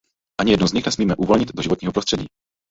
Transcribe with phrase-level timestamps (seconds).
[0.41, 2.25] Ani jednu z nich nesmíme uvolnit do životního prostředí.